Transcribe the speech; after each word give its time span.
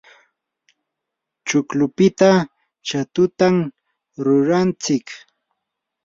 chuklupita 1.47 2.29
shatutam 2.87 3.55
rurantsik. 4.23 5.07